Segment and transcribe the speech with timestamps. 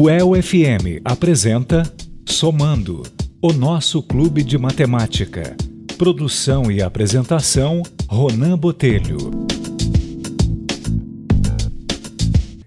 [0.00, 1.82] O EL-FM apresenta
[2.24, 3.02] Somando,
[3.42, 5.56] o nosso clube de matemática.
[5.98, 9.16] Produção e apresentação, Ronan Botelho.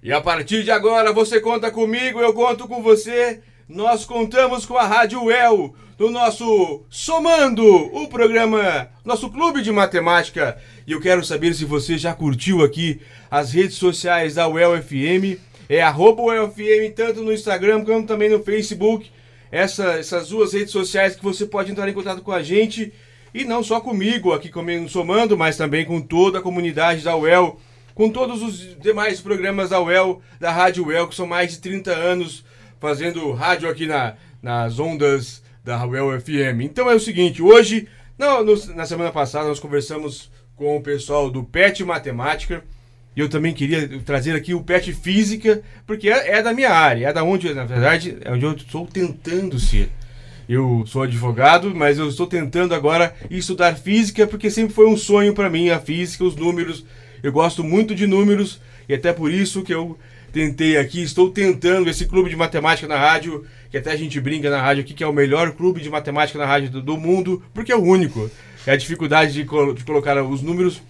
[0.04, 3.40] E a partir de agora você conta comigo, eu conto com você.
[3.66, 10.58] Nós contamos com a Rádio El no nosso Somando, o programa, nosso clube de matemática.
[10.86, 15.40] E eu quero saber se você já curtiu aqui as redes sociais da UEL FM.
[15.74, 19.10] É arroba UEL FM, tanto no Instagram como também no Facebook.
[19.50, 22.92] Essa, essas duas redes sociais que você pode entrar em contato com a gente.
[23.34, 27.58] E não só comigo aqui comigo Somando, mas também com toda a comunidade da UEL
[27.96, 31.92] com todos os demais programas da UEL, da Rádio UEL, que são mais de 30
[31.92, 32.44] anos
[32.80, 36.64] fazendo rádio aqui na, nas ondas da UEL FM.
[36.64, 41.30] Então é o seguinte, hoje, não, no, na semana passada, nós conversamos com o pessoal
[41.30, 42.64] do PET Matemática,
[43.16, 47.08] e eu também queria trazer aqui o PET Física, porque é, é da minha área,
[47.08, 49.90] é da onde, na verdade, é onde eu estou tentando ser.
[50.48, 55.34] Eu sou advogado, mas eu estou tentando agora estudar física, porque sempre foi um sonho
[55.34, 56.86] para mim, a física, os números,
[57.22, 59.98] eu gosto muito de números e até por isso que eu
[60.32, 64.50] tentei aqui, estou tentando esse clube de matemática na rádio, que até a gente brinca
[64.50, 67.44] na rádio aqui, que é o melhor clube de matemática na rádio do, do mundo,
[67.54, 68.30] porque é o único.
[68.66, 70.82] É a dificuldade de, de colocar os números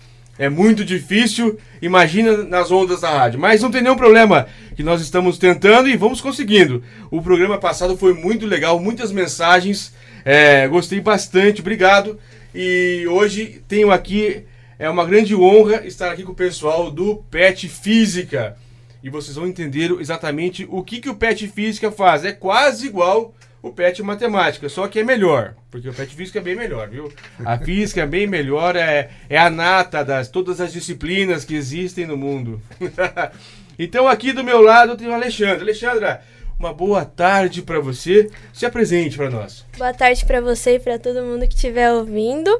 [0.41, 3.39] é muito difícil, imagina nas ondas da rádio.
[3.39, 6.83] Mas não tem nenhum problema, que nós estamos tentando e vamos conseguindo.
[7.11, 9.93] O programa passado foi muito legal, muitas mensagens,
[10.25, 12.17] é, gostei bastante, obrigado.
[12.55, 14.43] E hoje tenho aqui
[14.79, 18.57] é uma grande honra estar aqui com o pessoal do PET Física.
[19.03, 22.25] E vocês vão entender exatamente o que, que o PET Física faz.
[22.25, 23.31] É quase igual
[23.61, 25.53] o PET Matemática, só que é melhor.
[25.69, 27.11] Porque o PET Física é bem melhor, viu?
[27.45, 32.05] A física é bem melhor, é, é a nata das todas as disciplinas que existem
[32.05, 32.61] no mundo.
[33.77, 35.61] então aqui do meu lado tem o Alexandre.
[35.61, 36.23] Alexandra,
[36.61, 38.29] uma boa tarde para você.
[38.53, 39.65] Se apresente para nós.
[39.75, 42.51] Boa tarde para você e para todo mundo que estiver ouvindo.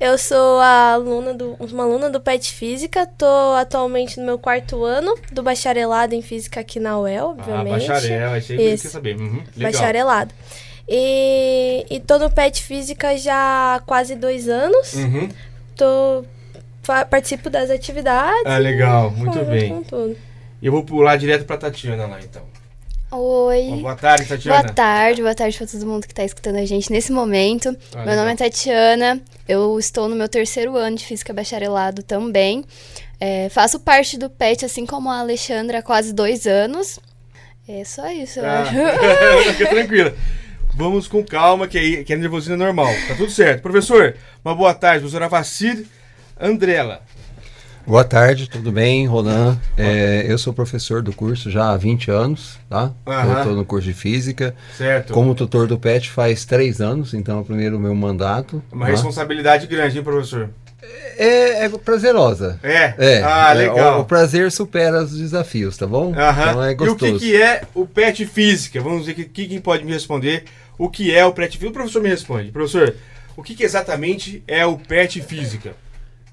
[0.00, 3.04] Eu sou aluna do, uma aluna do PET Física.
[3.04, 7.88] Estou atualmente no meu quarto ano do bacharelado em Física aqui na UEL, obviamente.
[7.88, 9.16] Ah, bacharel, achei que quer saber.
[9.16, 10.34] Uhum, bacharelado.
[10.88, 14.94] E, e tô no PET Física já há quase dois anos.
[14.94, 15.28] Uhum.
[15.76, 16.24] Tô,
[17.08, 18.42] participo das atividades.
[18.44, 19.12] Ah, legal.
[19.12, 19.84] Muito bem.
[20.60, 22.53] Eu vou pular direto para Tatiana lá, então.
[23.16, 23.68] Oi.
[23.70, 24.60] Bom, boa tarde, Tatiana.
[24.60, 27.76] Boa tarde, boa tarde para todo mundo que está escutando a gente nesse momento.
[27.94, 32.64] Ah, meu nome é Tatiana, eu estou no meu terceiro ano de Física Bacharelado também.
[33.20, 36.98] É, faço parte do PET, assim como a Alexandra, há quase dois anos.
[37.68, 38.62] É só isso, eu ah.
[38.62, 38.72] acho.
[39.54, 40.12] Fica tranquila.
[40.74, 42.92] Vamos com calma, que, aí, que a nervosismo é normal.
[43.06, 43.62] Tá tudo certo.
[43.62, 44.98] Professor, uma boa tarde.
[44.98, 45.86] Professora Vacir
[46.38, 47.00] Andrela.
[47.86, 49.58] Boa tarde, tudo bem, Ronan?
[49.76, 52.90] É, eu sou professor do curso já há 20 anos, tá?
[53.06, 54.54] Eu estou no curso de Física.
[54.74, 55.12] Certo.
[55.12, 58.62] Como tutor do PET faz três anos, então é o primeiro meu mandato.
[58.72, 58.92] Uma tá?
[58.92, 60.48] responsabilidade grande, hein, professor?
[61.18, 62.58] É, é, prazerosa.
[62.62, 62.94] É?
[62.96, 63.22] É.
[63.22, 63.98] Ah, legal.
[63.98, 66.14] O, o, prazer supera os desafios, tá bom?
[66.16, 66.50] Aham.
[66.50, 67.06] Então é gostoso.
[67.06, 68.80] E o que, que é o PET Física?
[68.80, 70.44] Vamos ver que, quem pode me responder
[70.78, 71.70] o que é o PET Física.
[71.70, 72.50] O professor me responde.
[72.50, 72.94] Professor,
[73.36, 75.74] o que, que exatamente é o PET Física?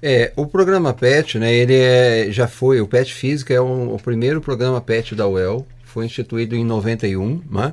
[0.02, 3.98] É, o programa PET, né, ele é, já foi, o PET Física é um, o
[3.98, 7.72] primeiro programa PET da UEL, foi instituído em 91, né?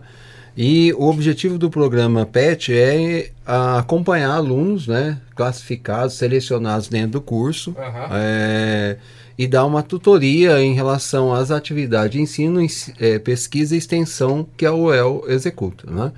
[0.56, 7.72] E o objetivo do programa PET é acompanhar alunos, né, classificados, selecionados dentro do curso,
[7.72, 8.08] uhum.
[8.12, 8.98] é,
[9.38, 12.60] e dar uma tutoria em relação às atividades de ensino,
[13.00, 16.12] é, pesquisa e extensão que a UEL executa, né?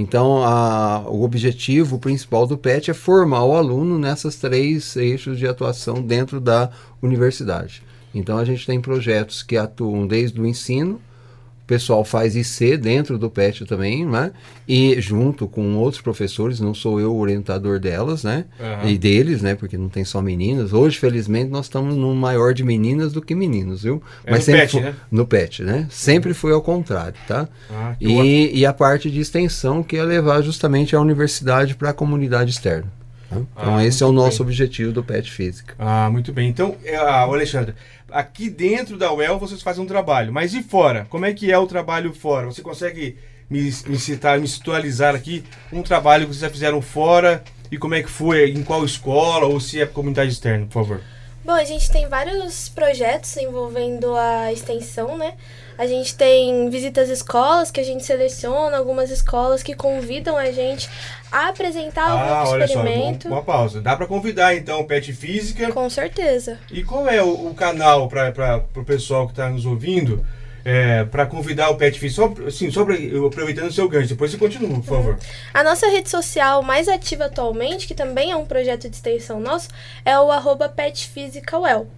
[0.00, 5.44] Então, a, o objetivo principal do PET é formar o aluno nessas três eixos de
[5.44, 6.70] atuação dentro da
[7.02, 7.82] universidade.
[8.14, 11.00] Então, a gente tem projetos que atuam desde o ensino,
[11.68, 14.32] pessoal faz IC dentro do PET também, né?
[14.66, 18.46] E junto com outros professores, não sou eu o orientador delas, né?
[18.58, 18.88] Uhum.
[18.88, 19.54] E deles, né?
[19.54, 20.72] Porque não tem só meninas.
[20.72, 24.02] Hoje, felizmente, nós estamos num maior de meninas do que meninos, viu?
[24.24, 24.94] É Mas no sempre PET, foi, né?
[25.10, 25.86] No PET, né?
[25.90, 27.46] Sempre foi ao contrário, tá?
[27.70, 31.92] Ah, e, e a parte de extensão que é levar justamente a universidade para a
[31.92, 32.90] comunidade externa.
[33.28, 33.36] Tá?
[33.36, 34.46] Então, ah, esse é o nosso bem.
[34.46, 35.74] objetivo do PET Física.
[35.78, 36.48] Ah, muito bem.
[36.48, 37.74] Então, é, ah, Alexandre,
[38.10, 41.06] aqui dentro da UEL vocês fazem um trabalho, mas e fora?
[41.10, 42.46] Como é que é o trabalho fora?
[42.46, 43.16] Você consegue
[43.48, 47.94] me, me citar, me situalizar aqui um trabalho que vocês já fizeram fora e como
[47.94, 51.02] é que foi, em qual escola ou se é comunidade externa, por favor?
[51.48, 55.32] Bom, a gente tem vários projetos envolvendo a extensão, né?
[55.78, 60.90] A gente tem visitas escolas que a gente seleciona, algumas escolas que convidam a gente
[61.32, 63.22] a apresentar ah, algum experimento.
[63.22, 63.80] Só, uma, uma pausa.
[63.80, 65.72] Dá para convidar então o Pet Física?
[65.72, 66.58] Com certeza.
[66.70, 70.22] E qual é o, o canal para o pessoal que está nos ouvindo?
[70.64, 72.22] É, para convidar o Pet Física?
[72.22, 72.94] Só, assim, só pra,
[73.26, 75.18] aproveitando o seu gancho, depois você continua, por favor.
[75.52, 79.68] A nossa rede social mais ativa atualmente, que também é um projeto de extensão nosso,
[80.04, 81.88] é o arroba petphysicalwell.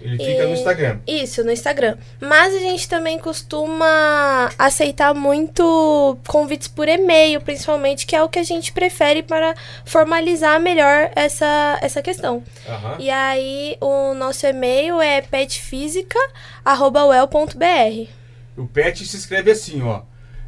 [0.00, 0.98] Ele fica no Instagram.
[1.06, 1.96] Isso, no Instagram.
[2.20, 8.38] Mas a gente também costuma aceitar muito convites por e-mail, principalmente, que é o que
[8.38, 9.54] a gente prefere para
[9.84, 12.42] formalizar melhor essa, essa questão.
[12.66, 12.96] Aham.
[12.98, 18.10] E aí, o nosso e-mail é petfísica.well.br.
[18.56, 20.02] O PET se escreve assim, ó.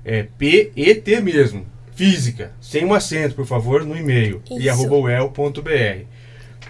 [0.04, 1.66] É P-E-T mesmo.
[1.94, 2.52] Física.
[2.60, 4.42] Sem um acento, por favor, no e-mail.
[4.50, 6.04] E arroba well.br.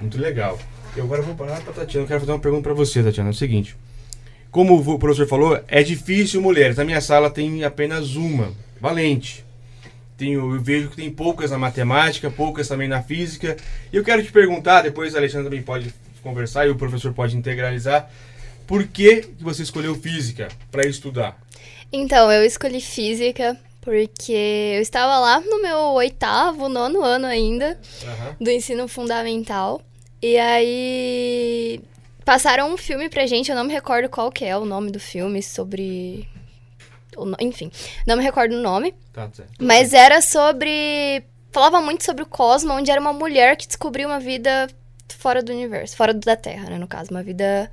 [0.00, 0.58] Muito legal.
[0.96, 2.04] Eu agora vou parar pra Tatiana.
[2.04, 3.30] Eu quero fazer uma pergunta pra você, Tatiana.
[3.30, 3.76] É o seguinte.
[4.50, 6.76] Como o professor falou, é difícil mulheres.
[6.76, 8.52] Na minha sala tem apenas uma.
[8.80, 9.44] Valente.
[10.16, 13.56] Tenho, eu vejo que tem poucas na matemática, poucas também na física.
[13.92, 17.36] E eu quero te perguntar, depois a Alexandra também pode conversar e o professor pode
[17.36, 18.10] integralizar.
[18.66, 21.40] Por que, você escolheu física para estudar?
[21.92, 28.36] Então, eu escolhi física porque eu estava lá no meu oitavo, nono ano ainda Aham.
[28.40, 29.82] do ensino fundamental.
[30.22, 31.80] E aí
[32.24, 35.00] passaram um filme pra gente, eu não me recordo qual que é o nome do
[35.00, 36.28] filme, sobre.
[37.40, 37.70] Enfim,
[38.06, 38.94] não me recordo o nome.
[39.12, 39.52] Tá certo.
[39.58, 41.22] Mas era sobre.
[41.52, 44.68] Falava muito sobre o cosmo, onde era uma mulher que descobriu uma vida
[45.18, 46.78] fora do universo, fora da Terra, né?
[46.78, 47.68] No caso, uma vida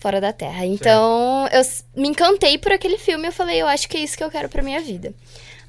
[0.00, 0.66] fora da Terra.
[0.66, 4.00] Então, eu s- me encantei por aquele filme e eu falei, eu acho que é
[4.00, 5.14] isso que eu quero pra minha vida.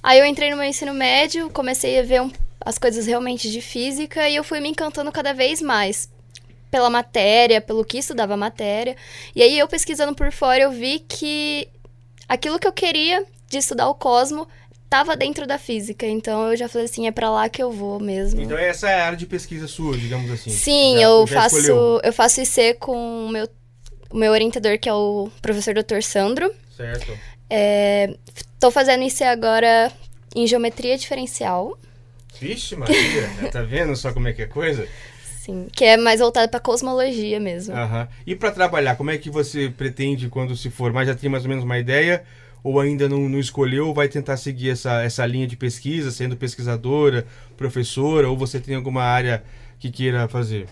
[0.02, 2.32] Aí eu entrei no meu ensino médio, comecei a ver um-
[2.65, 6.10] as coisas realmente de física e eu fui me encantando cada vez mais
[6.71, 8.95] pela matéria, pelo que estudava a matéria.
[9.36, 11.68] E aí eu pesquisando por fora, eu vi que
[12.27, 14.48] aquilo que eu queria de estudar o cosmo
[14.83, 16.06] estava dentro da física.
[16.07, 18.42] Então eu já falei assim, é pra lá que eu vou mesmo.
[18.42, 20.50] Então essa é a área de pesquisa sua, digamos assim.
[20.50, 23.48] Sim, Já- eu já faço escolheu, eu faço IC com o meu
[24.10, 26.01] o meu orientador que é o professor Dr.
[26.04, 26.54] Sandro.
[26.77, 27.18] Certo.
[27.50, 28.15] É,
[28.60, 29.92] tô fazendo IC agora
[30.36, 31.77] em geometria diferencial.
[32.48, 33.50] Vixe, Maria, né?
[33.51, 34.88] tá vendo só como é que é coisa?
[35.42, 37.75] Sim, que é mais voltado pra cosmologia mesmo.
[37.75, 38.07] Aham.
[38.25, 41.06] E para trabalhar, como é que você pretende quando se formar?
[41.06, 42.24] Já tem mais ou menos uma ideia?
[42.63, 43.88] Ou ainda não, não escolheu?
[43.88, 47.25] Ou vai tentar seguir essa, essa linha de pesquisa, sendo pesquisadora,
[47.57, 48.30] professora?
[48.30, 49.44] Ou você tem alguma área
[49.80, 50.68] que queira fazer?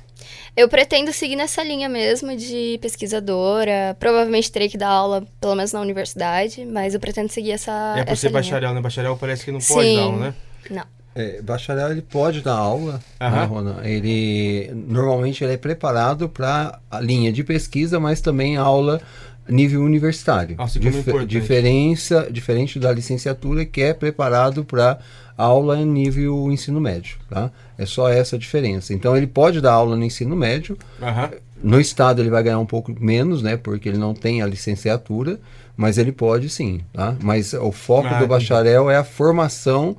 [0.56, 3.97] Eu pretendo seguir nessa linha mesmo de pesquisadora.
[4.00, 7.95] Provavelmente terei que dar aula, pelo menos na universidade, mas eu pretendo seguir essa.
[7.97, 8.39] é por essa ser linha.
[8.39, 8.79] bacharel, né?
[8.79, 9.95] Bacharel parece que não pode Sim.
[9.97, 10.33] dar aula, né?
[10.69, 11.00] Não.
[11.13, 13.81] É, bacharel ele pode dar aula, né, Rona?
[13.84, 19.02] Ele normalmente ele é preparado para a linha de pesquisa, mas também aula
[19.50, 20.56] nível universitário.
[20.56, 21.28] Nossa, como é importante.
[21.30, 25.00] diferença, diferente da licenciatura que é preparado para
[25.38, 27.52] aula em nível ensino médio, tá?
[27.78, 28.94] É só essa a diferença.
[28.94, 31.31] Então ele pode dar aula no ensino médio, Aham.
[31.62, 33.58] no estado ele vai ganhar um pouco menos, né?
[33.58, 35.40] Porque ele não tem a licenciatura,
[35.75, 37.16] mas ele pode sim, tá?
[37.22, 39.98] Mas o foco Ah, do bacharel é a formação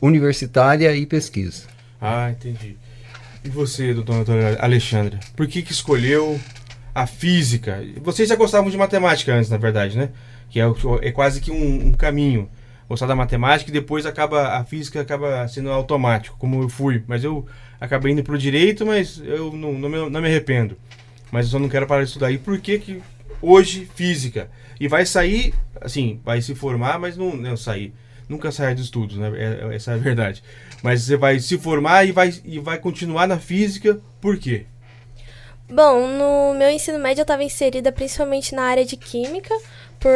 [0.00, 1.64] universitária e pesquisa.
[2.00, 2.76] Ah, entendi.
[3.44, 5.18] E você, doutora Alexandra?
[5.36, 6.38] Por que, que escolheu
[6.94, 7.82] a física?
[8.02, 10.10] Vocês já gostavam de matemática antes, na verdade, né?
[10.50, 12.48] Que é, o- é quase que um, um caminho.
[12.88, 17.04] Gostar da matemática e depois acaba a física acaba sendo automático, como eu fui.
[17.06, 17.46] Mas eu
[17.80, 20.76] acabei indo pro direito, mas eu não, não, me, não me arrependo.
[21.30, 22.32] Mas eu só não quero parar de estudar.
[22.32, 23.00] E por que que
[23.40, 24.50] hoje física?
[24.80, 27.94] E vai sair, assim, vai se formar, mas não, não sair.
[28.30, 29.28] Nunca sai dos estudos, né?
[29.34, 30.40] É- essa é a verdade.
[30.84, 34.66] Mas você vai se formar e vai, e vai continuar na física, por quê?
[35.68, 39.52] Bom, no meu ensino médio eu estava inserida principalmente na área de química,
[40.00, 40.10] por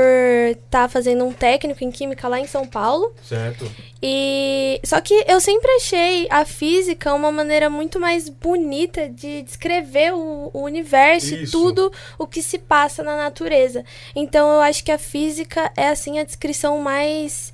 [0.50, 3.12] estar fazendo um técnico em química lá em São Paulo.
[3.22, 3.70] Certo.
[4.02, 10.14] E só que eu sempre achei a física uma maneira muito mais bonita de descrever
[10.14, 11.52] o, o universo e Isso.
[11.52, 13.84] tudo o que se passa na natureza.
[14.16, 17.52] Então eu acho que a física é assim a descrição mais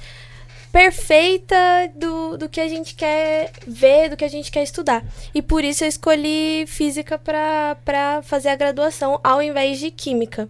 [0.73, 1.55] perfeita
[1.95, 5.05] do, do que a gente quer ver, do que a gente quer estudar.
[5.35, 10.49] E por isso eu escolhi física para fazer a graduação ao invés de química.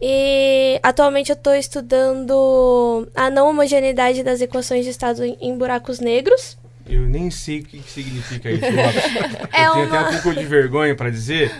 [0.00, 6.58] E atualmente eu estou estudando a não homogeneidade das equações de estado em, buracos negros.
[6.86, 8.64] Eu nem sei o que significa isso.
[8.64, 8.68] É
[9.66, 11.50] eu tenho uma- até um pouco de vergonha para dizer,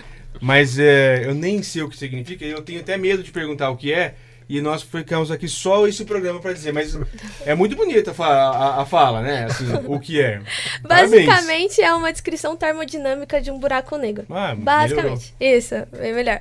[0.41, 2.45] mas é, eu nem sei o que significa.
[2.45, 4.15] Eu tenho até medo de perguntar o que é.
[4.49, 6.97] E nós ficamos aqui só esse programa para dizer, mas
[7.45, 9.45] é muito bonita a, a- a fala, né?
[9.45, 10.41] Assim, o que é.
[10.87, 11.27] Parabéns.
[11.27, 14.25] Basicamente é uma descrição termodinâmica de um buraco negro.
[14.31, 14.65] Ah, melhorou.
[14.65, 15.35] Basicamente.
[15.41, 16.41] Isso, bem melhor.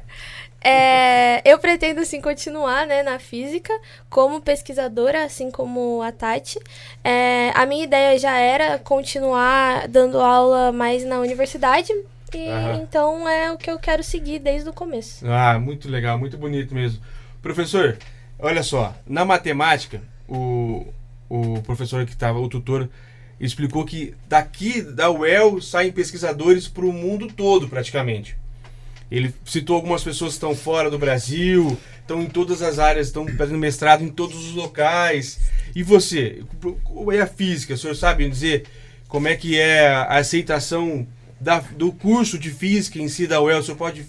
[0.64, 3.74] É, eu pretendo, assim, continuar né, na física
[4.10, 6.60] como pesquisadora, assim como a Tati.
[7.04, 11.92] É, a minha ideia já era continuar dando aula mais na universidade.
[12.34, 12.74] E Aham.
[12.74, 15.26] então é o que eu quero seguir desde o começo.
[15.28, 17.02] Ah, muito legal, muito bonito mesmo.
[17.46, 17.96] Professor,
[18.40, 20.84] olha só, na matemática, o,
[21.30, 22.90] o professor que estava, o tutor,
[23.40, 28.36] explicou que daqui da UEL saem pesquisadores para o mundo todo, praticamente.
[29.12, 33.28] Ele citou algumas pessoas que estão fora do Brasil, estão em todas as áreas, estão
[33.38, 35.40] fazendo mestrado em todos os locais.
[35.76, 36.42] E você,
[36.84, 37.76] como é a física?
[37.76, 38.66] O senhor sabe dizer
[39.08, 41.06] como é que é a aceitação
[41.40, 43.60] da, do curso de física em si da UEL?
[43.60, 44.04] O senhor pode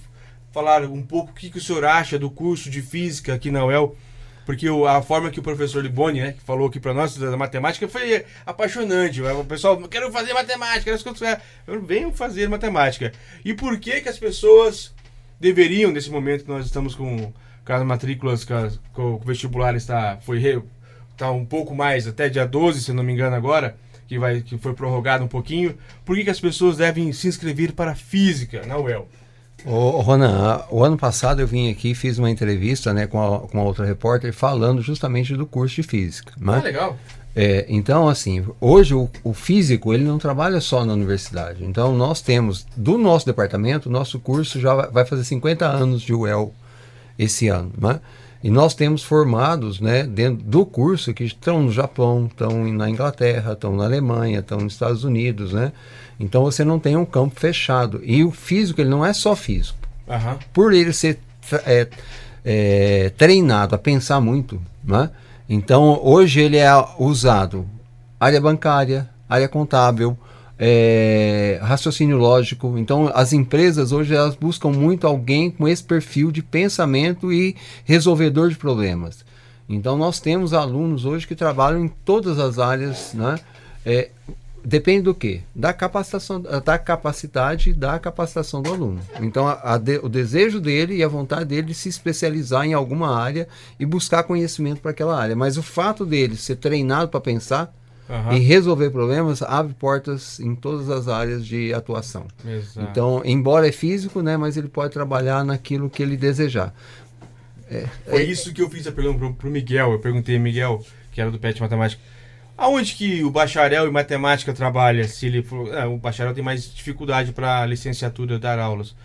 [0.56, 3.62] falar um pouco o que, que o senhor acha do curso de física aqui na
[3.62, 3.94] UEL?
[4.46, 8.24] Porque a forma que o professor Liboni, né, falou aqui para nós da matemática foi
[8.46, 9.20] apaixonante.
[9.20, 13.12] O pessoal, quero fazer matemática, quero venham fazer matemática.
[13.44, 14.94] E por que que as pessoas
[15.38, 18.46] deveriam, nesse momento que nós estamos com, com as matrículas,
[18.94, 20.40] com, o vestibular está, foi,
[21.10, 23.76] está um pouco mais, até dia 12, se não me engano agora,
[24.08, 27.72] que, vai, que foi prorrogado um pouquinho, por que, que as pessoas devem se inscrever
[27.72, 29.06] para física na UEL?
[29.66, 33.58] Ô, Ronan, o ano passado eu vim aqui fiz uma entrevista né, com, a, com
[33.58, 36.32] a outra repórter falando justamente do curso de física.
[36.38, 36.58] Né?
[36.58, 36.96] Ah, legal.
[37.34, 41.64] É, então, assim, hoje o, o, físico ele não trabalha só na universidade.
[41.64, 46.54] Então, nós temos, do nosso departamento, nosso curso já vai fazer 50 anos de UEL
[47.18, 47.72] esse ano.
[47.76, 48.00] Né?
[48.44, 53.52] E nós temos formados né, dentro do curso que estão no Japão, estão na Inglaterra,
[53.52, 55.72] estão na Alemanha, estão nos Estados Unidos, né?
[56.18, 58.00] Então você não tem um campo fechado.
[58.04, 59.78] E o físico, ele não é só físico.
[60.08, 60.38] Uhum.
[60.52, 61.18] Por ele ser
[61.64, 61.88] é,
[62.44, 65.10] é, treinado a pensar muito, né?
[65.48, 67.66] então hoje ele é usado
[68.18, 70.16] área bancária, área contábil,
[70.58, 72.78] é, raciocínio lógico.
[72.78, 78.48] Então, as empresas hoje elas buscam muito alguém com esse perfil de pensamento e resolvedor
[78.48, 79.24] de problemas.
[79.68, 83.36] Então, nós temos alunos hoje que trabalham em todas as áreas, né?
[83.84, 84.10] É,
[84.68, 85.42] Depende do quê?
[85.54, 89.00] Da capacitação, da capacidade da capacitação do aluno.
[89.20, 92.74] Então, a, a de, o desejo dele e a vontade dele de se especializar em
[92.74, 93.46] alguma área
[93.78, 95.36] e buscar conhecimento para aquela área.
[95.36, 97.72] Mas o fato dele ser treinado para pensar
[98.08, 98.32] uhum.
[98.32, 102.26] e resolver problemas abre portas em todas as áreas de atuação.
[102.44, 102.88] Exato.
[102.90, 106.74] Então, embora é físico, né, mas ele pode trabalhar naquilo que ele desejar.
[107.70, 109.92] É, Foi é, isso que eu fiz a pergunta para o Miguel.
[109.92, 112.02] Eu perguntei, Miguel, que era do PET Matemática
[112.58, 115.06] Aonde que o bacharel em matemática trabalha?
[115.06, 118.96] Se ele falou, ah, o bacharel tem mais dificuldade para licenciatura dar aulas.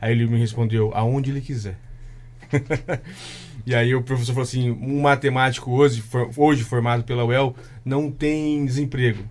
[0.00, 1.78] Aí ele me respondeu, aonde ele quiser.
[3.64, 8.10] e aí o professor falou assim, um matemático hoje, for, hoje formado pela UEL não
[8.10, 9.22] tem desemprego.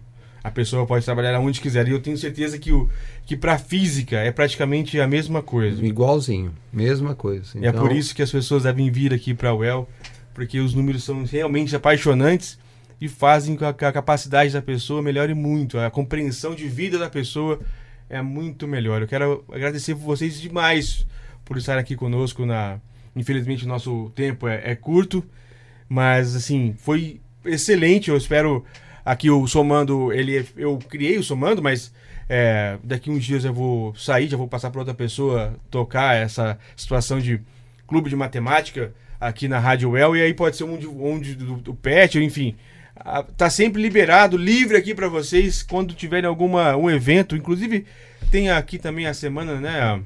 [0.41, 1.89] A pessoa pode trabalhar aonde quiser.
[1.89, 2.89] E eu tenho certeza que, o,
[3.25, 5.86] que para física é praticamente a mesma coisa.
[5.86, 7.50] Igualzinho, mesma coisa.
[7.57, 7.67] Então...
[7.67, 9.89] É por então isso que as pessoas devem vir aqui para a UEL,
[10.33, 12.57] porque os números são realmente apaixonantes
[13.00, 15.77] e fazem com que a capacidade da pessoa melhore muito.
[15.77, 17.60] A compreensão de vida da pessoa
[18.10, 19.01] é muito melhor.
[19.01, 21.06] Eu quero agradecer vocês demais
[21.46, 22.46] por estar aqui conosco.
[22.46, 22.80] Na...
[23.16, 25.24] Infelizmente, o nosso tempo é, é curto,
[25.88, 28.10] mas assim, foi excelente.
[28.10, 28.66] Eu espero
[29.06, 31.94] aqui o Somando, ele, eu criei o Somando, mas
[32.27, 36.58] é, daqui uns dias eu vou sair, já vou passar para outra pessoa tocar essa
[36.75, 37.39] situação de
[37.88, 41.36] clube de matemática aqui na Rádio Well, e aí pode ser um, de, um de,
[41.36, 42.56] do, do PET, enfim,
[43.00, 47.36] ah, tá sempre liberado, livre aqui para vocês quando tiverem alguma um evento.
[47.36, 47.86] Inclusive
[48.32, 50.01] tem aqui também a semana, né?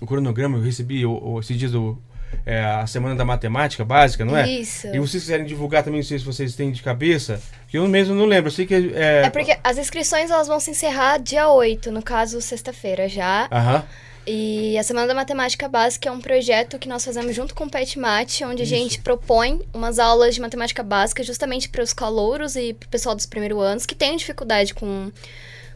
[0.00, 1.98] O cronograma eu recebi o, o, esses dias o,
[2.44, 4.48] é, a semana da matemática básica, não é?
[4.48, 4.86] Isso.
[4.88, 8.14] E vocês quiserem divulgar também, não sei se vocês têm de cabeça, que eu mesmo
[8.14, 8.48] não lembro.
[8.48, 9.22] Eu sei que é...
[9.24, 13.48] é porque as inscrições elas vão se encerrar dia 8, no caso, sexta-feira já.
[13.50, 13.84] Aham.
[14.26, 17.70] E a Semana da Matemática Básica é um projeto que nós fazemos junto com o
[17.70, 18.74] PET Mate, onde Isso.
[18.74, 22.88] a gente propõe umas aulas de matemática básica justamente para os calouros e para o
[22.88, 25.12] pessoal dos primeiros anos que tem dificuldade com,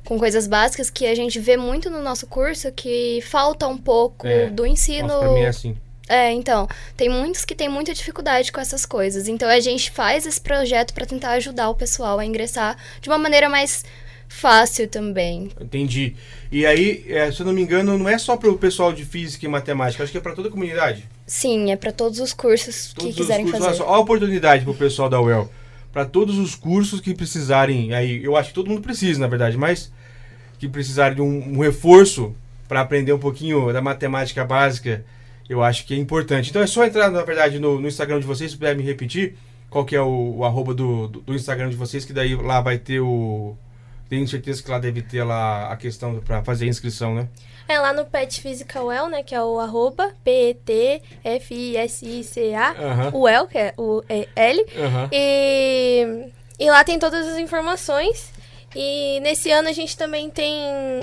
[0.04, 4.26] com coisas básicas que a gente vê muito no nosso curso que falta um pouco
[4.26, 4.48] é.
[4.48, 5.08] do ensino.
[5.08, 5.76] Nossa, pra mim é assim.
[6.08, 9.28] É, então, tem muitos que têm muita dificuldade com essas coisas.
[9.28, 13.18] Então a gente faz esse projeto para tentar ajudar o pessoal a ingressar de uma
[13.18, 13.84] maneira mais
[14.28, 15.50] fácil também.
[15.60, 16.14] Entendi.
[16.52, 19.04] E aí, é, se eu não me engano, não é só para o pessoal de
[19.04, 21.08] física e matemática, acho que é para toda a comunidade.
[21.26, 23.82] Sim, é para todos os cursos todos que quiserem cursos, fazer.
[23.82, 25.50] Olha, a oportunidade para o pessoal da UEL.
[25.92, 29.56] Para todos os cursos que precisarem, aí eu acho que todo mundo precisa, na verdade,
[29.56, 29.90] mas
[30.58, 32.34] que precisarem de um, um reforço
[32.68, 35.04] para aprender um pouquinho da matemática básica,
[35.48, 36.50] eu acho que é importante.
[36.50, 39.34] Então é só entrar, na verdade, no, no Instagram de vocês, se puder me repetir
[39.70, 42.60] qual que é o, o arroba do, do, do Instagram de vocês, que daí lá
[42.60, 43.56] vai ter o
[44.08, 47.28] tenho certeza que lá deve ter lá a questão para fazer a inscrição, né?
[47.68, 49.22] É lá no Pet Physical Well, né?
[49.22, 50.70] Que é o arroba P-E-T-F-I-S-I-C-A.
[53.12, 54.66] O Well, que é o L.
[55.12, 58.32] E, e lá tem todas as informações.
[58.74, 60.54] E nesse ano a gente também tem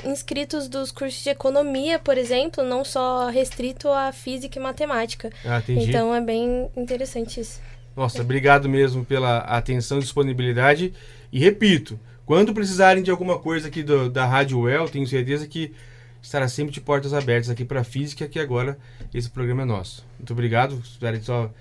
[0.05, 5.31] inscritos dos cursos de economia, por exemplo, não só restrito a física e matemática.
[5.43, 5.89] Ah, entendi.
[5.89, 7.59] Então é bem interessante isso.
[7.95, 10.93] Nossa, obrigado mesmo pela atenção e disponibilidade.
[11.31, 15.73] E repito, quando precisarem de alguma coisa aqui do, da Rádio Well, tenho certeza que
[16.21, 18.77] estará sempre de portas abertas aqui para a física, que agora
[19.13, 20.03] esse programa é nosso.
[20.17, 20.81] Muito obrigado.
[20.83, 21.51] Espero só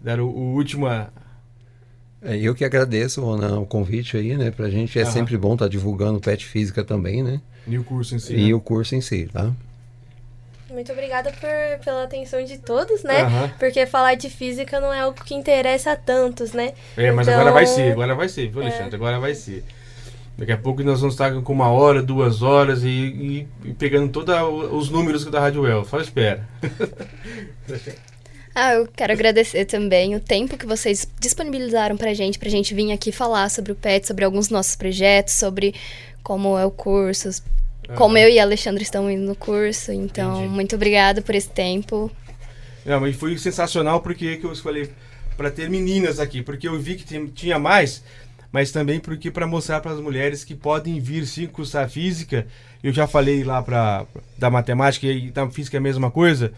[0.00, 0.88] dar o, o último.
[0.88, 4.50] É, eu que agradeço, Ronan, o convite aí, né?
[4.50, 5.10] Pra gente é Aham.
[5.10, 7.40] sempre bom estar tá divulgando PET Física também, né?
[7.66, 8.34] E o curso em si.
[8.34, 8.54] E né?
[8.54, 9.52] o curso em si, tá?
[10.70, 13.24] Muito obrigada por, pela atenção de todos, né?
[13.24, 13.48] Uhum.
[13.58, 16.72] Porque falar de física não é algo que interessa a tantos, né?
[16.96, 17.40] É, mas então...
[17.40, 18.92] agora vai ser, agora vai ser, viu, Alexandre?
[18.92, 18.96] É.
[18.96, 19.64] Agora vai ser.
[20.38, 24.08] Daqui a pouco nós vamos estar com uma hora, duas horas e, e, e pegando
[24.08, 24.32] todos
[24.70, 25.84] os números da Rádio El.
[25.84, 26.48] Só espera.
[28.60, 32.90] Ah, eu quero agradecer também o tempo que vocês disponibilizaram pra gente, pra gente vir
[32.90, 35.76] aqui falar sobre o PET, sobre alguns nossos projetos, sobre
[36.24, 37.40] como é o curso,
[37.94, 39.92] como eu e Alexandre estamos indo no curso.
[39.92, 40.54] Então, Entendi.
[40.54, 42.10] muito obrigada por esse tempo.
[42.84, 44.90] Não, mas foi sensacional porque que eu escolhi
[45.36, 48.02] para ter meninas aqui, porque eu vi que tinha mais,
[48.52, 52.46] mas também porque para mostrar para as mulheres que podem vir sim cursar física.
[52.82, 56.52] Eu já falei lá para da matemática e da física é a mesma coisa.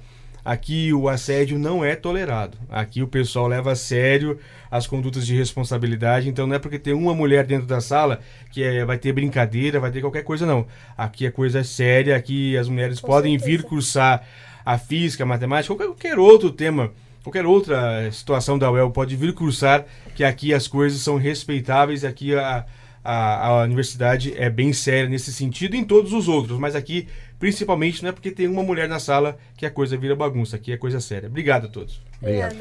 [0.44, 2.56] Aqui o assédio não é tolerado.
[2.70, 4.38] Aqui o pessoal leva a sério
[4.70, 6.28] as condutas de responsabilidade.
[6.28, 8.20] Então não é porque tem uma mulher dentro da sala
[8.50, 10.66] que é, vai ter brincadeira, vai ter qualquer coisa, não.
[10.96, 12.16] Aqui é coisa séria.
[12.16, 13.58] Aqui as mulheres Com podem certeza.
[13.58, 14.26] vir cursar
[14.64, 16.92] a física, a matemática, qualquer outro tema,
[17.22, 19.84] qualquer outra situação da UEL pode vir cursar,
[20.14, 22.04] que aqui as coisas são respeitáveis.
[22.04, 22.66] Aqui a,
[23.02, 27.08] a, a universidade é bem séria nesse sentido, em todos os outros, mas aqui
[27.40, 30.72] Principalmente não é porque tem uma mulher na sala que a coisa vira bagunça, aqui
[30.72, 31.26] é coisa séria.
[31.26, 32.02] Obrigado a todos.
[32.20, 32.54] Obrigado.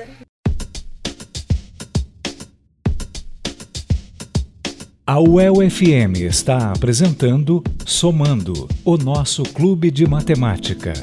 [5.06, 10.94] A UEL FM está apresentando Somando, o nosso clube de matemática.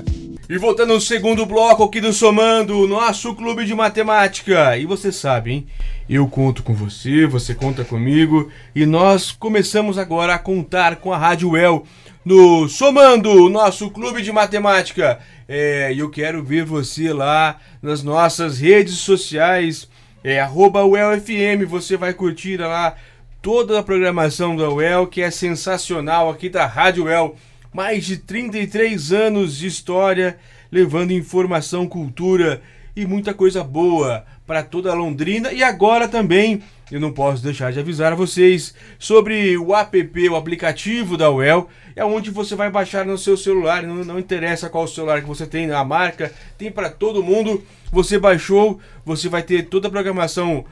[0.48, 4.78] E voltando ao segundo bloco aqui do Somando, nosso clube de matemática.
[4.78, 5.66] E você sabe, hein?
[6.08, 8.48] Eu conto com você, você conta comigo.
[8.72, 11.84] E nós começamos agora a contar com a Rádio UEL
[12.24, 15.18] no Somando, nosso clube de matemática.
[15.48, 19.88] É, eu quero ver você lá nas nossas redes sociais,
[20.22, 22.94] é arroba UELFM, você vai curtir lá
[23.42, 27.34] toda a programação da UEL, que é sensacional aqui da Rádio UEL.
[27.76, 30.38] Mais de 33 anos de história,
[30.72, 32.62] levando informação, cultura
[32.96, 35.52] e muita coisa boa para toda Londrina.
[35.52, 40.36] E agora também eu não posso deixar de avisar a vocês sobre o app, o
[40.36, 44.88] aplicativo da UEL, é onde você vai baixar no seu celular, não, não interessa qual
[44.88, 47.62] celular que você tem, a marca, tem para todo mundo.
[47.92, 50.64] Você baixou, você vai ter toda a programação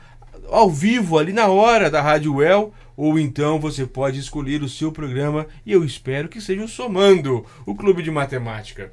[0.51, 4.93] ao vivo ali na hora da Rádio UEL, ou então você pode escolher o seu
[4.93, 8.93] programa e eu espero que seja o Somando, o Clube de Matemática.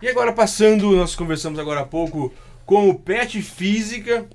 [0.00, 2.32] E agora passando, nós conversamos agora há pouco
[2.66, 4.26] com o Pet Física,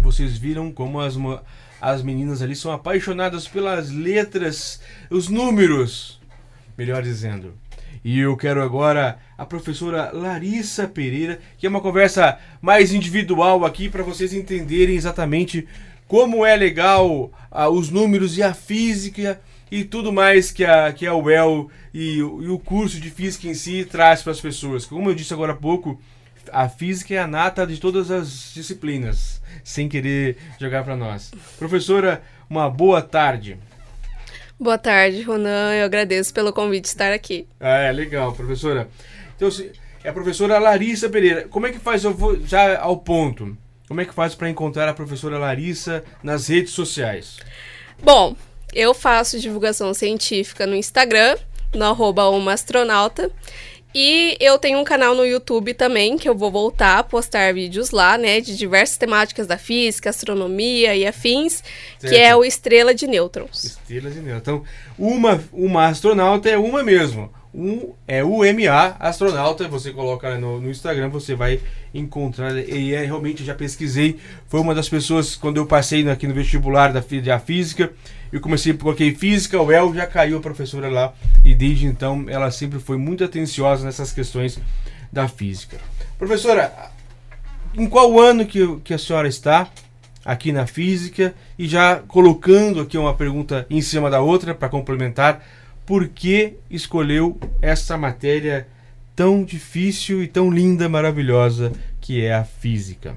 [0.00, 1.16] vocês viram como as,
[1.80, 6.20] as meninas ali são apaixonadas pelas letras, os números,
[6.76, 7.54] melhor dizendo.
[8.04, 13.88] E eu quero agora a professora Larissa Pereira, que é uma conversa mais individual aqui
[13.88, 15.66] para vocês entenderem exatamente
[16.08, 19.40] como é legal ah, os números e a física
[19.70, 23.54] e tudo mais que a, que a UEL e, e o curso de física em
[23.54, 24.86] si traz para as pessoas.
[24.86, 26.00] Como eu disse agora há pouco,
[26.50, 31.30] a física é a nata de todas as disciplinas, sem querer jogar para nós.
[31.58, 33.58] Professora, uma boa tarde.
[34.58, 35.74] Boa tarde, Ronan.
[35.74, 37.46] Eu agradeço pelo convite de estar aqui.
[37.60, 38.88] É, legal, professora.
[39.36, 39.48] Então,
[40.02, 41.46] é a professora Larissa Pereira.
[41.48, 43.56] Como é que faz, eu vou já ao ponto,
[43.88, 47.38] como é que faz para encontrar a professora Larissa nas redes sociais?
[48.02, 48.36] Bom,
[48.74, 51.36] eu faço divulgação científica no Instagram,
[51.74, 53.30] no arroba uma astronauta.
[53.94, 57.90] E eu tenho um canal no YouTube também, que eu vou voltar a postar vídeos
[57.90, 61.64] lá, né, de diversas temáticas da física, astronomia e afins,
[61.98, 62.12] certo.
[62.12, 63.64] que é o Estrela de Nêutrons.
[63.64, 64.42] Estrela de Nêutrons.
[64.42, 64.64] Então,
[64.98, 67.32] uma, uma astronauta é uma mesmo.
[67.54, 71.60] Um, é o MA astronauta, você coloca no, no Instagram, você vai
[71.94, 72.56] encontrar.
[72.56, 74.18] E é, realmente já pesquisei.
[74.46, 77.90] Foi uma das pessoas, quando eu passei aqui no vestibular da, da física,
[78.30, 81.14] eu comecei, coloquei física, o El já caiu a professora lá.
[81.44, 84.58] E desde então ela sempre foi muito atenciosa nessas questões
[85.10, 85.78] da física.
[86.18, 86.72] Professora,
[87.74, 89.68] em qual ano que, que a senhora está
[90.24, 91.34] aqui na física?
[91.58, 95.42] E já colocando aqui uma pergunta em cima da outra para complementar,
[95.88, 98.68] por que escolheu essa matéria
[99.16, 103.16] tão difícil e tão linda, maravilhosa que é a física?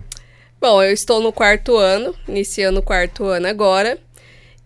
[0.60, 3.98] Bom, eu estou no quarto ano, iniciando o quarto ano agora.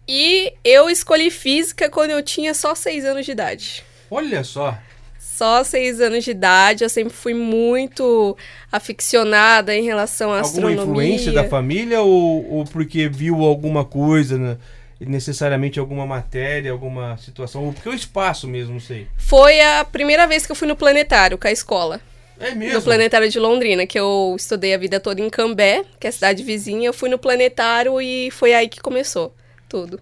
[0.08, 3.84] E eu escolhi física quando eu tinha só seis anos de idade.
[4.12, 4.78] Olha só.
[5.20, 8.38] Só seis anos de idade, eu sempre fui muito
[8.72, 10.84] aficionada em relação à Alguma astronomia.
[10.84, 14.60] influência da família ou, ou porque viu alguma coisa?
[15.00, 19.08] Necessariamente alguma matéria, alguma situação, ou porque o espaço mesmo, não sei.
[19.18, 22.00] Foi a primeira vez que eu fui no planetário com a escola.
[22.40, 22.76] É mesmo?
[22.76, 26.14] No planetário de Londrina, que eu estudei a vida toda em Cambé, que é a
[26.14, 26.88] cidade vizinha.
[26.88, 29.34] Eu fui no planetário e foi aí que começou
[29.70, 30.00] tudo.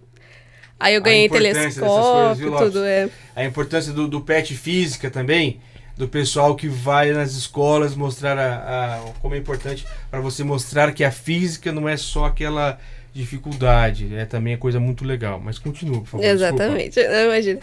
[0.80, 2.68] Aí eu ganhei coisas, telescópio, Lopes?
[2.74, 3.10] tudo, é.
[3.36, 5.62] A importância do, do PET física também,
[5.96, 10.92] do pessoal que vai nas escolas mostrar a, a- como é importante para você mostrar
[10.92, 12.80] que a física não é só aquela
[13.14, 15.40] dificuldade, é também é coisa muito legal.
[15.44, 16.26] Mas continua, por favor.
[16.26, 17.60] Exatamente, imagina.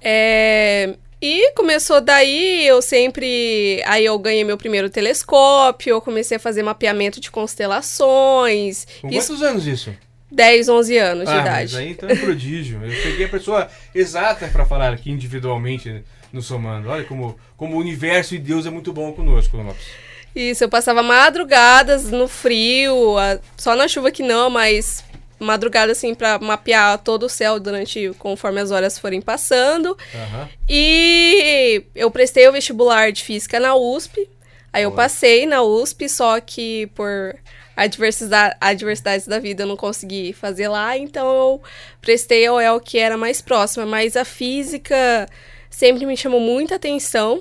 [0.00, 3.82] É, E começou daí, eu sempre.
[3.86, 8.86] Aí eu ganhei meu primeiro telescópio, eu comecei a fazer mapeamento de constelações.
[9.00, 9.94] Com Isso, quantos anos isso?
[10.30, 11.72] 10, 11 anos de ah, idade.
[11.72, 12.80] mas aí então é prodígio.
[12.84, 16.02] Eu peguei a pessoa exata para falar aqui individualmente
[16.32, 16.88] no Somando.
[16.90, 19.86] Olha como, como o universo e Deus é muito bom conosco, Lopes.
[20.34, 25.04] Isso, eu passava madrugadas no frio, a- só na chuva que não, mas
[25.38, 29.96] madrugada assim pra mapear todo o céu durante conforme as horas forem passando.
[30.14, 30.48] Aham.
[30.68, 34.28] E eu prestei o vestibular de física na USP.
[34.72, 37.36] Aí eu passei na USP, só que por
[37.76, 41.62] adversidade, adversidades da vida eu não consegui fazer lá, então eu
[42.00, 45.28] prestei ao UEL que era mais próxima, mas a física
[45.70, 47.40] sempre me chamou muita atenção,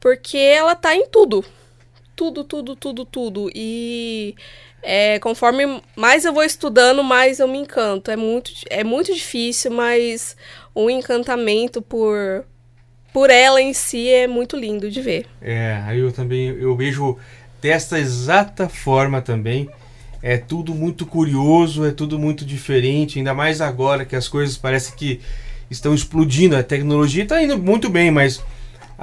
[0.00, 1.44] porque ela tá em tudo.
[2.14, 3.50] Tudo, tudo, tudo, tudo.
[3.54, 4.34] E
[4.82, 8.10] é, conforme mais eu vou estudando, mais eu me encanto.
[8.10, 10.36] É muito, é muito difícil, mas
[10.74, 12.44] o encantamento por,
[13.12, 15.26] por ela em si é muito lindo de ver.
[15.40, 17.16] É, aí eu também eu vejo
[17.60, 19.70] desta exata forma também.
[20.20, 24.94] É tudo muito curioso, é tudo muito diferente, ainda mais agora que as coisas parecem
[24.96, 25.20] que
[25.68, 26.56] estão explodindo.
[26.56, 28.42] A tecnologia está indo muito bem, mas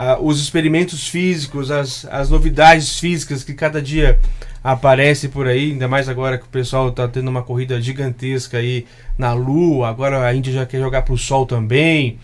[0.02, 4.18] ah, os experimentos físicos, as, as novidades físicas que cada dia
[4.64, 8.86] aparece por aí, ainda mais agora que o pessoal está tendo uma corrida gigantesca aí
[9.18, 12.18] na Lua, agora a Índia já quer jogar para o Sol também.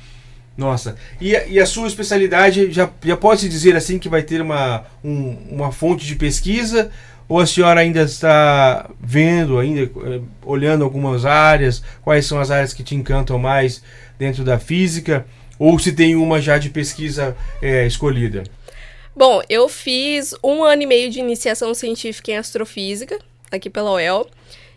[0.57, 4.41] Nossa, e, a- e a sua especialidade, já, já pode-se dizer assim que vai ter
[4.41, 6.89] uma, um- uma fonte de pesquisa?
[7.27, 11.81] Ou a senhora ainda está vendo, ainda eh, olhando algumas áreas?
[12.03, 13.81] Quais são as áreas que te encantam mais
[14.19, 15.25] dentro da física?
[15.57, 18.43] Ou se tem uma já de pesquisa eh, escolhida?
[19.15, 23.17] Bom, eu fiz um ano e meio de iniciação científica em astrofísica,
[23.49, 24.27] aqui pela UEL.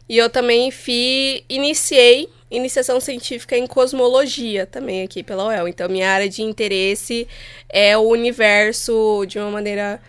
[0.09, 5.69] E eu também fi, iniciei iniciação científica em cosmologia, também aqui pela UEL.
[5.69, 7.29] Então, minha área de interesse
[7.69, 10.01] é o universo de uma maneira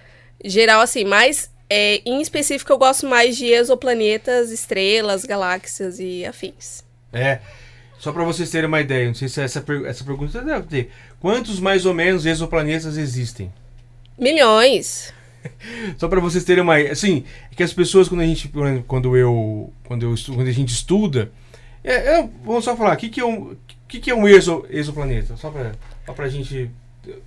[0.44, 1.04] geral, assim.
[1.04, 6.84] Mas, é, em específico, eu gosto mais de exoplanetas, estrelas, galáxias e afins.
[7.12, 7.40] É,
[8.00, 10.90] só para vocês terem uma ideia, não sei se essa, per- essa pergunta deve ter.
[11.20, 13.52] Quantos mais ou menos exoplanetas existem?
[14.18, 15.14] Milhões.
[15.98, 18.50] Só para vocês terem uma, assim, é que as pessoas quando a gente
[18.88, 21.32] quando eu quando eu quando a gente estuda,
[21.84, 23.56] é, é, vamos só falar, o que que é um
[23.88, 25.38] que que é um exo, exoplaneta?
[25.38, 25.72] Só para
[26.06, 26.70] só pra gente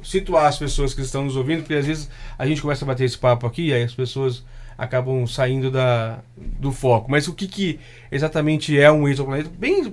[0.02, 3.04] situar as pessoas que estão nos ouvindo, porque às vezes a gente começa a bater
[3.04, 4.44] esse papo aqui e aí as pessoas
[4.76, 7.10] acabam saindo da, do foco.
[7.10, 7.80] Mas o que que
[8.10, 9.50] exatamente é um exoplaneta?
[9.58, 9.90] Bem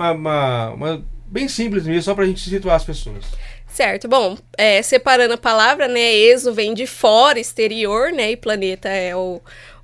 [0.00, 3.24] uma, uma, uma- bem simples mesmo, só para a gente situar as pessoas.
[3.68, 8.88] Certo, bom, é, separando a palavra, né, exo vem de fora, exterior, né, e planeta
[8.88, 9.40] é o,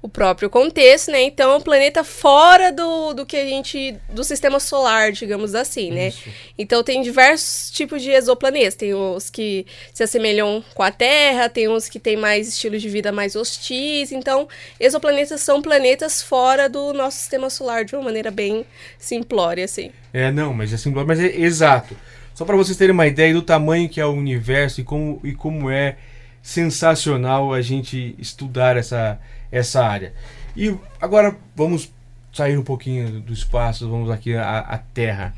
[0.06, 4.22] o próprio contexto, né, então é um planeta fora do, do que a gente, do
[4.22, 6.08] sistema solar, digamos assim, né.
[6.08, 6.28] Isso.
[6.56, 11.68] Então tem diversos tipos de exoplanetas, tem os que se assemelham com a Terra, tem
[11.68, 16.92] uns que têm mais estilos de vida mais hostis, então exoplanetas são planetas fora do
[16.92, 18.64] nosso sistema solar de uma maneira bem
[18.98, 19.90] simplória, assim.
[20.12, 21.96] É, não, mas é simplório, mas é exato.
[22.32, 25.32] Só para vocês terem uma ideia do tamanho que é o universo e como, e
[25.32, 25.96] como é
[26.40, 29.18] sensacional a gente estudar essa,
[29.56, 30.12] essa área.
[30.56, 31.92] E agora vamos
[32.32, 35.34] sair um pouquinho do espaço, vamos aqui à, à Terra.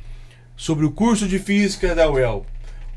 [0.57, 2.45] Sobre o curso de Física da UEL.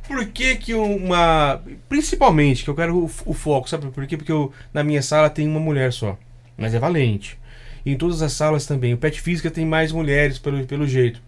[0.07, 1.61] Por que que uma...
[1.87, 4.17] Principalmente, que eu quero o, o foco, sabe por quê?
[4.17, 6.17] Porque eu, na minha sala tem uma mulher só,
[6.57, 7.39] mas é valente.
[7.85, 8.93] E em todas as salas também.
[8.93, 11.21] O PET Física tem mais mulheres, pelo, pelo jeito.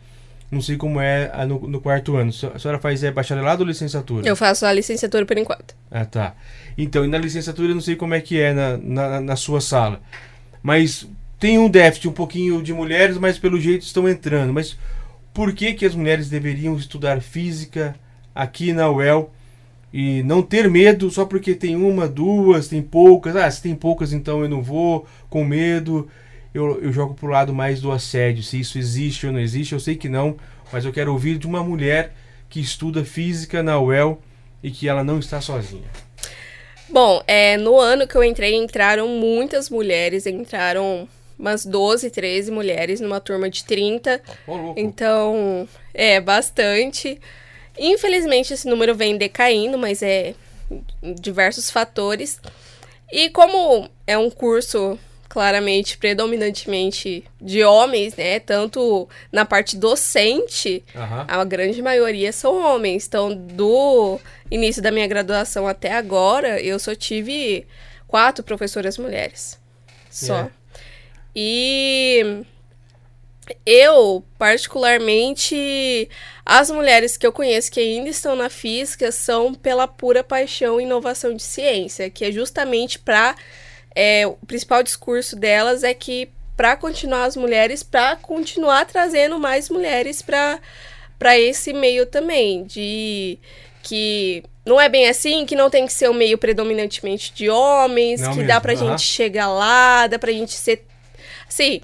[0.53, 2.31] Não sei como é a no, no quarto ano.
[2.53, 4.27] A senhora faz é, bacharelado ou licenciatura?
[4.27, 5.75] Eu faço a licenciatura por enquanto.
[5.89, 6.35] Ah, tá.
[6.77, 9.59] Então, e na licenciatura eu não sei como é que é na, na, na sua
[9.59, 9.99] sala.
[10.61, 11.07] Mas
[11.39, 14.53] tem um déficit um pouquinho de mulheres, mas pelo jeito estão entrando.
[14.53, 14.77] Mas
[15.33, 17.95] por que, que as mulheres deveriam estudar física
[18.33, 19.31] aqui na UEL
[19.91, 23.35] e não ter medo só porque tem uma, duas, tem poucas.
[23.35, 26.07] Ah, se tem poucas, então eu não vou, com medo.
[26.53, 29.73] Eu, eu jogo pro lado mais do assédio, se isso existe ou não existe.
[29.73, 30.37] Eu sei que não,
[30.71, 32.13] mas eu quero ouvir de uma mulher
[32.49, 34.21] que estuda física na UEL
[34.61, 35.89] e que ela não está sozinha.
[36.89, 41.07] Bom, é, no ano que eu entrei, entraram muitas mulheres, entraram
[41.39, 44.21] umas 12, 13 mulheres numa turma de 30.
[44.47, 47.19] Oh, então, é bastante.
[47.77, 50.35] Infelizmente, esse número vem decaindo, mas é
[51.19, 52.39] diversos fatores.
[53.11, 54.99] E como é um curso
[55.33, 58.39] claramente predominantemente de homens, né?
[58.39, 61.25] Tanto na parte docente, Aham.
[61.27, 63.07] a grande maioria são homens.
[63.07, 64.19] Então, do
[64.51, 67.65] início da minha graduação até agora, eu só tive
[68.07, 69.59] quatro professoras mulheres.
[70.07, 70.35] Só.
[70.35, 70.49] É.
[71.35, 72.43] E
[73.65, 76.07] eu, particularmente,
[76.45, 80.83] as mulheres que eu conheço que ainda estão na física são pela pura paixão e
[80.83, 83.35] inovação de ciência, que é justamente para
[84.41, 90.21] o principal discurso delas é que para continuar as mulheres, para continuar trazendo mais mulheres
[90.21, 90.60] para
[91.17, 93.38] para esse meio também, de
[93.82, 98.19] que não é bem assim, que não tem que ser um meio predominantemente de homens,
[98.21, 98.89] Não que mesmo, dá pra aham.
[98.89, 100.86] gente chegar lá, dá pra gente ser
[101.47, 101.82] assim,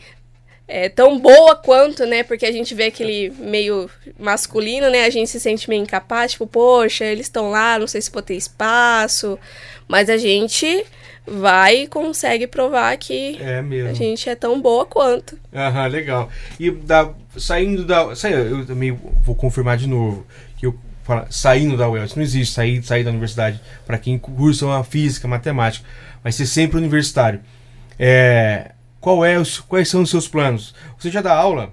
[0.67, 2.23] é, tão boa quanto, né?
[2.23, 5.05] Porque a gente vê aquele meio masculino, né?
[5.05, 8.21] A gente se sente meio incapaz, tipo, poxa, eles estão lá, não sei se vou
[8.21, 9.39] ter espaço.
[9.87, 10.85] Mas a gente
[11.31, 15.37] vai e consegue provar que É a gente é tão boa quanto.
[15.53, 16.29] Aham, legal.
[16.59, 18.15] E da, saindo da.
[18.15, 20.25] Sai, eu também vou confirmar de novo.
[20.57, 24.17] Que eu falo, saindo da UEL, isso não existe sair, sair da universidade para quem
[24.17, 25.85] cursa uma física, matemática.
[26.23, 27.39] Vai ser sempre universitário.
[27.97, 30.73] É, qual é os, quais são os seus planos?
[30.97, 31.71] Você já dá aula?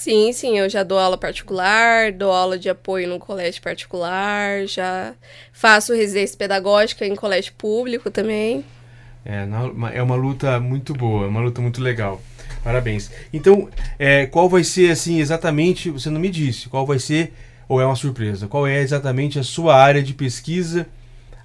[0.00, 5.12] Sim, sim, eu já dou aula particular, dou aula de apoio no colégio particular, já
[5.52, 8.64] faço residência pedagógica em colégio público também.
[9.26, 9.46] É,
[9.92, 12.18] é uma luta muito boa, é uma luta muito legal.
[12.64, 13.10] Parabéns.
[13.30, 17.34] Então, é, qual vai ser, assim, exatamente, você não me disse, qual vai ser,
[17.68, 20.86] ou é uma surpresa, qual é exatamente a sua área de pesquisa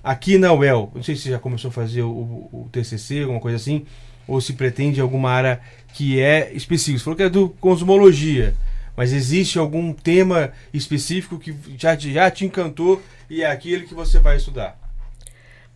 [0.01, 0.93] aqui na UEL?
[0.95, 3.85] Não sei se você já começou a fazer o, o TCC, alguma coisa assim,
[4.25, 5.59] ou se pretende alguma área
[5.95, 6.97] que é específica.
[6.99, 8.53] Você falou que é do cosmologia,
[8.97, 13.93] mas existe algum tema específico que já, te- já te encantou e é aquele que
[13.93, 14.77] você vai estudar?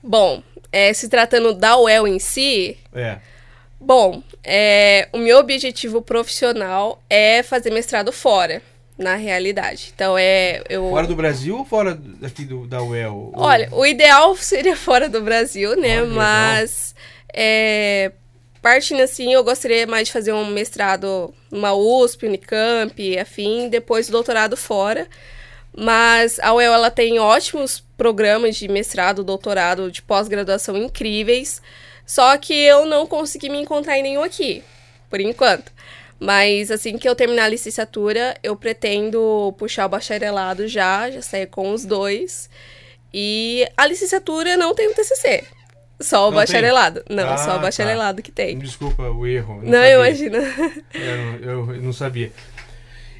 [0.03, 3.17] Bom, é, se tratando da UEL em si, É.
[3.82, 8.62] Bom, é, o meu objetivo profissional é fazer mestrado fora,
[8.97, 9.93] na realidade.
[9.95, 10.62] Então é.
[10.67, 13.32] Eu, Fora do Brasil ou fora daqui do, da UEL?
[13.34, 16.01] Ou- Olha, o ideal seria fora do Brasil, né?
[16.01, 16.08] Legal.
[16.13, 16.93] Mas.
[17.34, 18.12] É,
[18.62, 24.58] partindo assim, eu gostaria mais de fazer um mestrado numa USP, Unicamp, afim, depois doutorado
[24.58, 25.08] fora.
[25.76, 31.62] Mas a UEL ela tem ótimos programas de mestrado, doutorado, de pós-graduação incríveis.
[32.06, 34.63] Só que eu não consegui me encontrar em nenhum aqui,
[35.10, 35.72] por enquanto.
[36.19, 41.48] Mas assim que eu terminar a licenciatura, eu pretendo puxar o bacharelado já, já sair
[41.48, 42.50] com os dois.
[43.13, 45.45] E a licenciatura não tem o TCC.
[46.01, 46.39] Só o Não tem?
[46.47, 47.03] bacharelado.
[47.09, 47.59] Não, Ah, só o tá.
[47.59, 48.57] bacharelado que tem.
[48.57, 49.59] Desculpa o erro.
[49.63, 49.93] Não, sabia.
[49.95, 50.38] imagina.
[50.93, 52.31] Eu, eu- eu não sabia.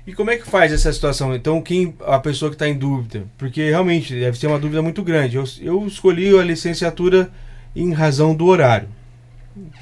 [0.08, 1.36] E como é que faz essa situação?
[1.36, 3.26] Então, quem a pessoa que está em dúvida?
[3.38, 5.36] Porque realmente deve ser uma dúvida muito grande.
[5.36, 7.30] Eu, eu escolhi a licenciatura
[7.76, 8.88] em razão do horário.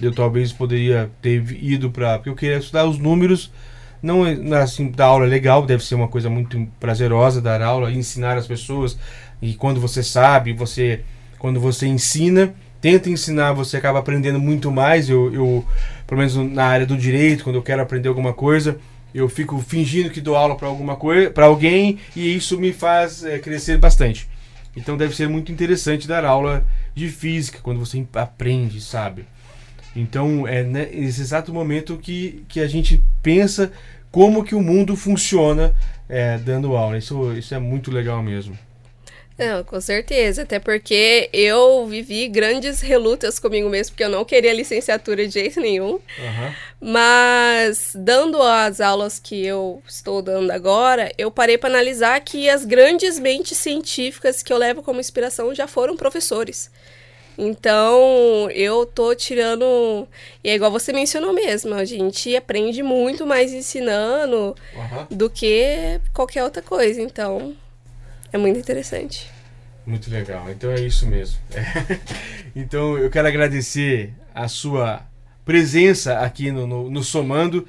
[0.02, 2.16] Eu talvez poderia ter ido para.
[2.18, 3.52] Porque eu queria estudar os números.
[4.02, 7.42] Não é- não é assim, dar aula é legal, deve ser uma coisa muito prazerosa
[7.42, 8.98] dar aula, ensinar as pessoas.
[9.42, 11.02] E quando você sabe, você
[11.40, 15.10] quando você ensina, tenta ensinar, você acaba aprendendo muito mais.
[15.10, 15.66] Eu, eu
[16.06, 18.78] pelo menos na área do direito, quando eu quero aprender alguma coisa,
[19.14, 23.24] eu fico fingindo que dou aula para alguma coisa, para alguém, e isso me faz
[23.24, 24.28] é, crescer bastante.
[24.76, 26.64] Então deve ser muito interessante dar aula
[26.94, 29.26] de física quando você aprende, sabe?
[29.96, 33.72] Então é né, nesse exato momento que, que a gente pensa
[34.12, 35.74] como que o mundo funciona
[36.08, 36.98] é, dando aula.
[36.98, 38.58] Isso, isso é muito legal mesmo.
[39.38, 40.42] Não, com certeza.
[40.42, 45.60] Até porque eu vivi grandes relutas comigo mesmo, porque eu não queria licenciatura de jeito
[45.62, 46.00] nenhum.
[46.20, 46.56] Aham.
[46.80, 52.66] Mas, dando as aulas que eu estou dando agora, eu parei para analisar que as
[52.66, 56.70] grandes mentes científicas que eu levo como inspiração já foram professores.
[57.38, 60.08] Então, eu tô tirando.
[60.44, 65.08] E é igual você mencionou mesmo, a gente aprende muito mais ensinando Aham.
[65.12, 67.00] do que qualquer outra coisa.
[67.00, 67.56] Então,
[68.38, 69.30] é muito interessante.
[69.86, 71.38] Muito legal, então é isso mesmo.
[72.56, 75.02] então eu quero agradecer a sua
[75.46, 77.66] presença aqui no, no, no Somando.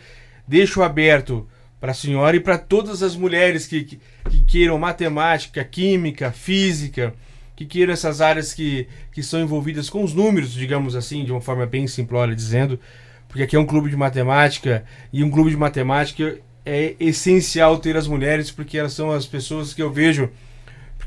[0.46, 1.48] Deixo aberto
[1.80, 7.14] para a senhora e para todas as mulheres que, que, que queiram matemática, química, física,
[7.54, 11.40] que queiram essas áreas que, que são envolvidas com os números, digamos assim, de uma
[11.40, 12.80] forma bem simplória dizendo,
[13.28, 17.96] porque aqui é um clube de matemática e um clube de matemática é essencial ter
[17.96, 20.30] as mulheres porque elas são as pessoas que eu vejo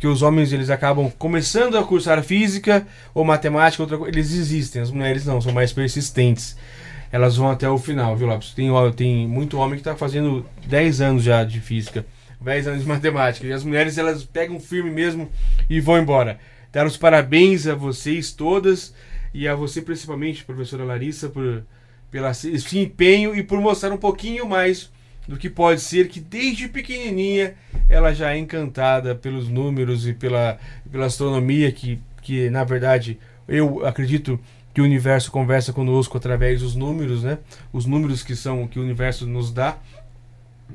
[0.02, 4.82] porque os homens eles acabam começando a cursar física ou matemática, outra coisa, eles existem,
[4.82, 6.58] as mulheres não, são mais persistentes.
[7.12, 8.52] Elas vão até o final, viu, Lopes?
[8.52, 12.04] Tem, tem muito homem que está fazendo 10 anos já de física,
[12.42, 15.30] 10 anos de matemática, e as mulheres elas pegam firme mesmo
[15.70, 16.40] e vão embora.
[16.72, 18.96] Dar os parabéns a vocês todas
[19.32, 21.64] e a você principalmente, professora Larissa, por
[22.10, 24.92] pela esse empenho e por mostrar um pouquinho mais
[25.28, 27.56] do que pode ser que desde pequenininha
[27.88, 30.58] ela já é encantada pelos números e pela,
[30.92, 34.40] pela astronomia que, que na verdade eu acredito
[34.74, 37.40] que o universo conversa conosco através dos números, né?
[37.74, 39.78] Os números que são que o universo nos dá.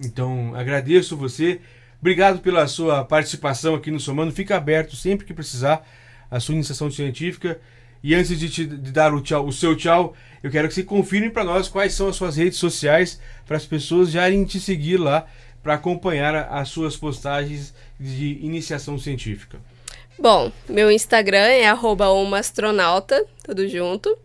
[0.04, 1.60] Então, agradeço você.
[1.98, 4.32] Obrigado pela sua participação aqui no Somando.
[4.32, 5.86] Fica aberto sempre que precisar
[6.30, 7.58] a sua iniciação científica.
[8.06, 10.84] E antes de te de dar o, tchau, o seu tchau, eu quero que você
[10.84, 14.60] confirme para nós quais são as suas redes sociais para as pessoas já irem te
[14.60, 15.26] seguir lá
[15.60, 19.58] para acompanhar as suas postagens de iniciação científica.
[20.16, 24.16] Bom, meu Instagram é @umaastronauta, tudo junto.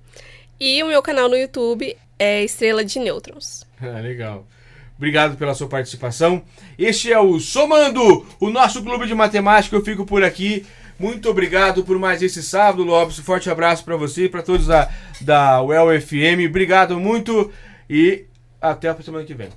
[0.60, 3.65] E o meu canal no YouTube é Estrela de Nêutrons.
[3.82, 4.46] Ah, legal.
[4.96, 6.44] Obrigado pela sua participação.
[6.78, 9.76] Este é o Somando, o nosso clube de matemática.
[9.76, 10.67] Eu fico por aqui.
[10.99, 13.19] Muito obrigado por mais esse sábado, Lopes.
[13.19, 14.89] Forte abraço para você e para todos da,
[15.21, 16.47] da UEL FM.
[16.47, 17.51] Obrigado muito
[17.89, 18.25] e
[18.62, 19.49] até a semana que vem.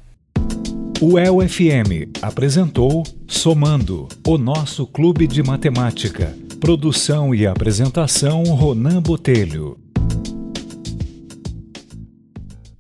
[1.01, 6.35] O FM apresentou Somando, o nosso clube de matemática.
[6.61, 9.84] Produção e apresentação Ronan Botelho.